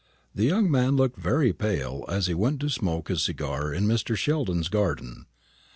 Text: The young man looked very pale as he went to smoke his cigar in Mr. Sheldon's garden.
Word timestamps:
The 0.33 0.45
young 0.45 0.71
man 0.71 0.95
looked 0.95 1.19
very 1.19 1.53
pale 1.53 2.05
as 2.09 2.25
he 2.25 2.33
went 2.33 2.59
to 2.61 2.71
smoke 2.71 3.09
his 3.09 3.21
cigar 3.21 3.71
in 3.71 3.85
Mr. 3.85 4.17
Sheldon's 4.17 4.67
garden. 4.67 5.27